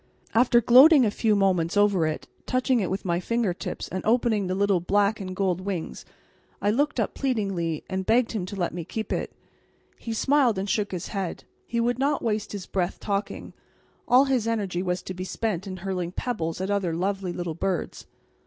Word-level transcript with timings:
After 0.33 0.61
gloating 0.61 1.05
a 1.05 1.11
few 1.11 1.35
moments 1.35 1.77
over 1.77 2.07
it, 2.07 2.27
touching 2.47 2.79
it 2.79 2.89
with 2.89 3.05
my 3.05 3.19
finger 3.19 3.53
tips 3.53 3.87
and 3.87 4.03
opening 4.03 4.47
the 4.47 4.55
little 4.55 4.79
black 4.79 5.19
and 5.21 5.35
gold 5.35 5.61
wings, 5.61 6.05
I 6.59 6.71
looked 6.71 6.99
up 6.99 7.13
pleadingly 7.13 7.83
and 7.87 8.03
begged 8.03 8.31
him 8.31 8.47
to 8.47 8.55
let 8.55 8.73
me 8.73 8.83
keep 8.83 9.13
it. 9.13 9.31
He 9.99 10.13
smiled 10.13 10.57
and 10.57 10.67
shook 10.67 10.91
his 10.91 11.09
head: 11.09 11.43
he 11.67 11.79
would 11.79 11.99
not 11.99 12.23
waste 12.23 12.51
his 12.51 12.65
breath 12.65 12.99
talking; 12.99 13.53
all 14.07 14.25
his 14.25 14.47
energy 14.47 14.81
was 14.81 15.03
to 15.03 15.13
be 15.13 15.23
spent 15.23 15.67
in 15.67 15.77
hurling 15.77 16.13
pebbles 16.13 16.59
at 16.61 16.71
other 16.71 16.95
lovely 16.95 17.31
little 17.31 17.53
birds. 17.53 18.07